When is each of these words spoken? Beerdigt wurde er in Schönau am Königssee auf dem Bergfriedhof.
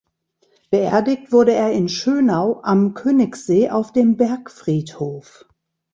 Beerdigt 0.71 1.31
wurde 1.31 1.53
er 1.53 1.73
in 1.73 1.87
Schönau 1.87 2.61
am 2.63 2.95
Königssee 2.95 3.69
auf 3.69 3.91
dem 3.93 4.17
Bergfriedhof. 4.17 5.45